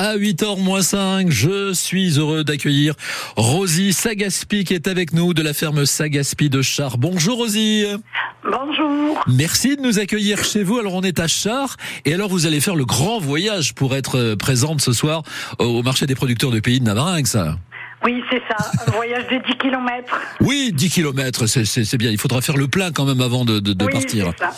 [0.00, 1.30] à 8h 5.
[1.30, 2.94] Je suis heureux d'accueillir
[3.36, 6.96] Rosie Sagaspi qui est avec nous de la ferme Sagaspi de Char.
[6.96, 7.84] Bonjour Rosie.
[8.42, 9.22] Bonjour.
[9.26, 10.78] Merci de nous accueillir chez vous.
[10.78, 11.76] Alors on est à Char
[12.06, 15.22] et alors vous allez faire le grand voyage pour être présente ce soir
[15.58, 17.36] au marché des producteurs de pays de Navarinx.
[18.02, 18.56] Oui, c'est ça,
[18.86, 20.20] un voyage de 10 km.
[20.40, 22.10] Oui, 10 km, c'est bien.
[22.10, 24.32] Il faudra faire le plein quand même avant de, de, de oui, partir.
[24.38, 24.50] Ça.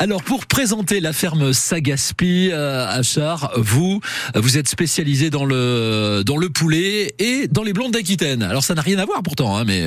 [0.00, 4.00] Alors, pour présenter la ferme Sagaspi euh, à Char, vous,
[4.34, 8.42] vous êtes spécialisé dans le, dans le poulet et dans les blondes d'Aquitaine.
[8.42, 9.84] Alors, ça n'a rien à voir pourtant, hein, mais...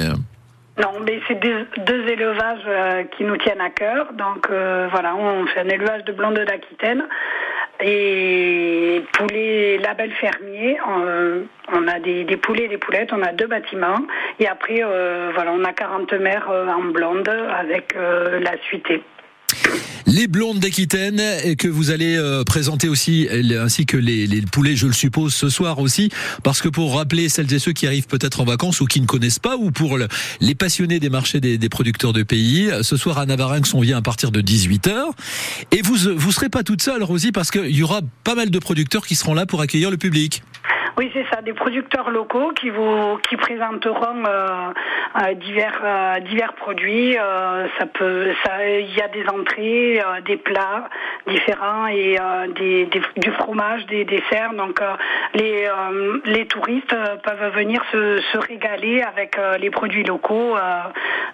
[0.78, 4.14] Non, mais c'est deux, deux, élevages euh, qui nous tiennent à cœur.
[4.14, 7.04] Donc euh, voilà, on fait un élevage de blondes d'Aquitaine
[7.82, 10.78] et poulets label fermier.
[10.88, 14.00] Euh, on a des, poulets et des poulettes, on a deux bâtiments.
[14.40, 19.02] Et après, euh, voilà, on a 40 mères en blonde avec euh, la suité.
[20.12, 21.22] Les blondes d'Aquitaine
[21.56, 25.48] que vous allez euh, présenter aussi, ainsi que les, les, poulets, je le suppose, ce
[25.48, 26.10] soir aussi,
[26.44, 29.06] parce que pour rappeler celles et ceux qui arrivent peut-être en vacances ou qui ne
[29.06, 30.10] connaissent pas, ou pour le,
[30.42, 34.00] les passionnés des marchés des, des, producteurs de pays, ce soir à Navarinx, on vient
[34.00, 35.12] à partir de 18h.
[35.72, 38.60] Et vous vous serez pas toute seule, Rosie, parce qu'il y aura pas mal de
[38.60, 40.44] producteurs qui seront là pour accueillir le public.
[40.98, 44.48] Oui, c'est ça, des producteurs locaux qui vous qui présenteront euh,
[45.22, 47.16] euh, divers euh, divers produits.
[47.80, 50.90] Ça peut, ça, il y a des entrées, des plats
[51.28, 52.18] différents et
[52.56, 54.54] des, du fromage, des desserts.
[54.54, 54.82] Donc
[55.34, 55.68] les
[56.26, 60.56] les touristes peuvent venir se régaler avec les produits locaux.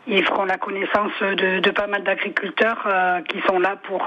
[0.08, 2.88] Ils feront la connaissance de, de pas mal d'agriculteurs
[3.30, 4.06] qui sont là pour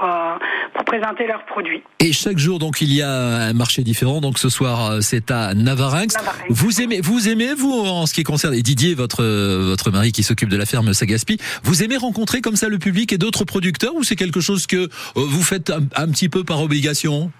[0.73, 1.83] pour présenter leurs produits.
[1.99, 4.21] Et chaque jour, donc, il y a un marché différent.
[4.21, 6.15] Donc, ce soir, c'est à Navarinx.
[6.15, 6.45] Navarinx.
[6.49, 10.23] Vous aimez, vous aimez, vous, en ce qui concerne, et Didier, votre, votre mari qui
[10.23, 13.95] s'occupe de la ferme Sagaspi, vous aimez rencontrer comme ça le public et d'autres producteurs
[13.95, 17.31] ou c'est quelque chose que vous faites un, un petit peu par obligation?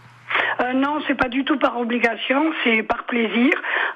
[0.72, 3.52] Euh, non, c'est pas du tout par obligation, c'est par plaisir.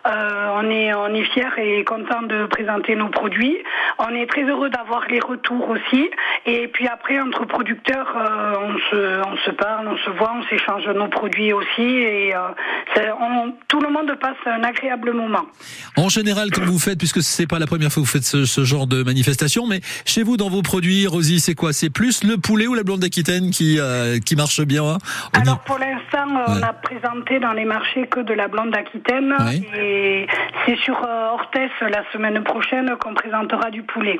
[0.07, 3.57] Euh, on est on est fier et content de présenter nos produits.
[3.99, 6.09] On est très heureux d'avoir les retours aussi.
[6.45, 10.43] Et puis après entre producteurs, euh, on se on se parle, on se voit, on
[10.43, 12.33] s'échange nos produits aussi et
[12.97, 15.45] on, tout le monde passe un agréable moment.
[15.97, 18.45] En général, quand vous faites, puisque c'est pas la première fois que vous faites ce,
[18.45, 21.73] ce, genre de manifestation, mais chez vous dans vos produits, Rosie, c'est quoi?
[21.73, 23.79] C'est plus le poulet ou la blonde d'Aquitaine qui
[24.25, 24.97] qui marche bien hein
[25.33, 29.35] Alors pour l'instant on a présenté dans les marchés que de la blonde d'Aquitaine
[29.77, 30.25] et
[30.65, 34.19] c'est sur euh, Orthès la semaine prochaine qu'on présentera du poulet.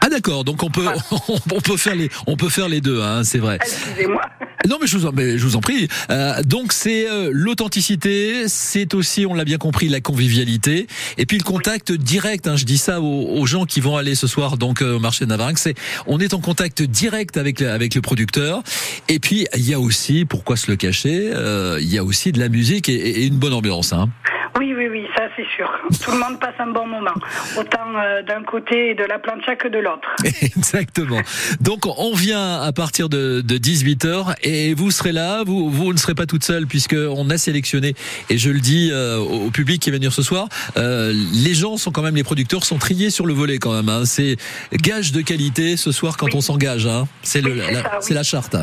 [0.00, 0.98] Ah d'accord, donc on peut voilà.
[1.52, 3.56] on peut faire les on peut faire les deux, hein, c'est vrai.
[3.56, 4.22] Excusez-moi.
[4.68, 5.88] Non mais je vous en, mais je vous en prie.
[6.10, 11.38] Euh, donc c'est euh, l'authenticité, c'est aussi on l'a bien compris la convivialité et puis
[11.38, 11.98] le contact oui.
[11.98, 12.46] direct.
[12.46, 14.98] Hein, je dis ça aux, aux, gens qui vont aller ce soir donc euh, au
[14.98, 15.62] marché de Navarinx.
[15.62, 15.74] C'est
[16.06, 18.62] on est en contact direct avec avec le producteur
[19.08, 22.30] et puis il y a aussi pourquoi se le cacher, euh, il y a aussi
[22.30, 23.94] de la musique et, et une bonne ambiance.
[23.94, 24.10] Hein.
[24.58, 24.99] Oui, oui, oui,
[25.36, 25.70] c'est sûr.
[26.02, 27.14] Tout le monde passe un bon moment,
[27.56, 30.08] autant euh, d'un côté de la plancha que de l'autre.
[30.42, 31.20] Exactement.
[31.60, 35.98] Donc on vient à partir de, de 18h et vous serez là, vous, vous ne
[35.98, 37.94] serez pas toute seule puisque on a sélectionné,
[38.28, 41.76] et je le dis euh, au public qui va venir ce soir, euh, les gens
[41.76, 43.88] sont quand même, les producteurs sont triés sur le volet quand même.
[43.88, 44.04] Hein.
[44.04, 44.36] C'est
[44.72, 46.32] gage de qualité ce soir quand oui.
[46.36, 46.86] on s'engage.
[46.86, 47.06] Hein.
[47.22, 47.66] C'est oui, la,
[48.00, 48.14] oui.
[48.14, 48.56] la charte.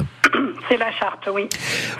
[0.69, 1.47] C'est la charte, oui.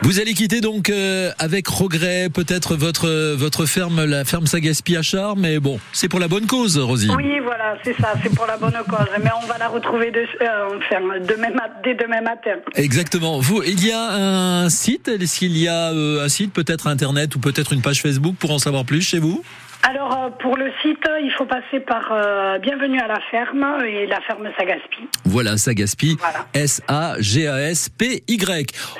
[0.01, 5.01] Vous allez quitter donc euh, avec regret peut-être votre votre ferme, la ferme Sagaspi à
[5.01, 7.09] Char, mais bon, c'est pour la bonne cause, Rosie.
[7.15, 9.07] Oui, voilà, c'est ça, c'est pour la bonne cause.
[9.23, 11.49] Mais on va la retrouver de, euh, demain,
[11.83, 12.57] dès demain matin.
[12.75, 13.39] Exactement.
[13.39, 17.35] Vous, il y a un site, est-ce qu'il y a euh, un site, peut-être internet
[17.35, 19.43] ou peut-être une page Facebook pour en savoir plus chez vous?
[19.83, 24.05] Alors euh, pour le site, il faut passer par euh, Bienvenue à la ferme et
[24.07, 25.07] la ferme Sagaspi.
[25.25, 26.45] Voilà, Sagaspi, voilà.
[26.53, 28.17] S-A-G-A-S-P-Y.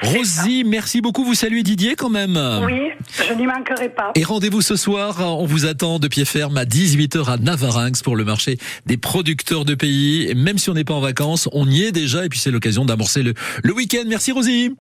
[0.01, 1.23] Rosie, merci beaucoup.
[1.23, 2.39] Vous saluez Didier quand même.
[2.63, 2.91] Oui,
[3.27, 4.11] je n'y manquerai pas.
[4.15, 8.15] Et rendez-vous ce soir, on vous attend de pied ferme à 18h à Navarinx pour
[8.15, 10.29] le marché des producteurs de pays.
[10.29, 12.51] Et même si on n'est pas en vacances, on y est déjà et puis c'est
[12.51, 13.33] l'occasion d'amorcer le,
[13.63, 14.03] le week-end.
[14.07, 14.75] Merci Rosie.